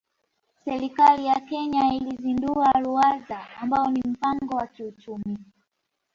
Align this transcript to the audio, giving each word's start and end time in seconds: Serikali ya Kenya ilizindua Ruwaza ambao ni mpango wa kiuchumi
Serikali 0.65 1.25
ya 1.25 1.39
Kenya 1.39 1.93
ilizindua 1.93 2.71
Ruwaza 2.71 3.47
ambao 3.59 3.91
ni 3.91 4.01
mpango 4.07 4.55
wa 4.57 4.67
kiuchumi 4.67 5.37